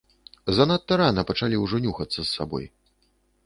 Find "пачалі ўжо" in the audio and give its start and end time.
1.29-1.83